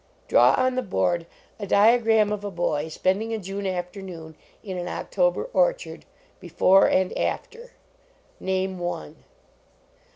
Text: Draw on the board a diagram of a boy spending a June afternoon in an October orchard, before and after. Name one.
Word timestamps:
Draw 0.27 0.55
on 0.57 0.73
the 0.73 0.81
board 0.81 1.27
a 1.59 1.67
diagram 1.67 2.31
of 2.31 2.43
a 2.43 2.49
boy 2.49 2.87
spending 2.87 3.35
a 3.35 3.37
June 3.37 3.67
afternoon 3.67 4.35
in 4.63 4.75
an 4.79 4.87
October 4.87 5.47
orchard, 5.53 6.05
before 6.39 6.87
and 6.89 7.15
after. 7.15 7.73
Name 8.39 8.79
one. 8.79 9.17